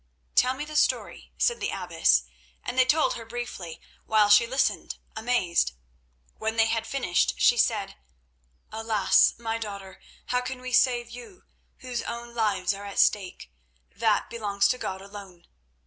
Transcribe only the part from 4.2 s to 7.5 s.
she listened, amazed. When they had finished,